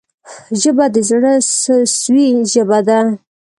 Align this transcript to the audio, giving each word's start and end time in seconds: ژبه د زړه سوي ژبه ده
ژبه 0.61 0.85
د 0.93 0.97
زړه 1.09 1.33
سوي 2.01 2.27
ژبه 2.51 2.79
ده 2.87 2.99